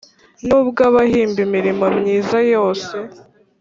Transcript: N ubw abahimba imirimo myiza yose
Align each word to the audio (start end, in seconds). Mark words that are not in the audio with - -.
N 0.45 0.47
ubw 0.59 0.77
abahimba 0.89 1.39
imirimo 1.47 1.85
myiza 1.97 2.37
yose 2.53 2.93